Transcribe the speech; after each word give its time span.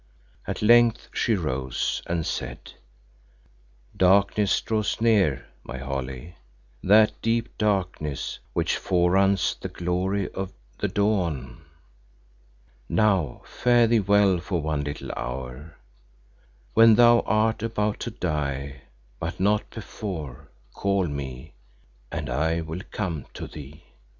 At 0.47 0.63
length 0.63 1.09
she 1.13 1.35
rose, 1.35 2.01
and 2.07 2.25
said, 2.25 2.73
"Darkness 3.95 4.59
draws 4.61 4.99
near, 4.99 5.45
my 5.63 5.77
Holly, 5.77 6.37
that 6.81 7.11
deep 7.21 7.55
darkness 7.59 8.39
which 8.53 8.77
foreruns 8.77 9.55
the 9.61 9.69
glory 9.69 10.27
of 10.31 10.53
the 10.79 10.87
dawn. 10.87 11.63
Now 12.89 13.43
fare 13.45 13.85
thee 13.85 13.99
well 13.99 14.39
for 14.39 14.59
one 14.59 14.83
little 14.83 15.11
hour. 15.15 15.77
When 16.73 16.95
thou 16.95 17.19
art 17.27 17.61
about 17.61 17.99
to 17.99 18.09
die, 18.09 18.81
but 19.19 19.39
not 19.39 19.69
before, 19.69 20.49
call 20.73 21.05
me, 21.07 21.53
and 22.11 22.27
I 22.27 22.61
will 22.61 22.81
come 22.89 23.27
to 23.35 23.45
thee. 23.45 23.83